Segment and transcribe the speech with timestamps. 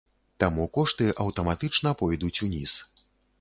[0.43, 2.73] Таму кошты аўтаматычна пойдуць уніз.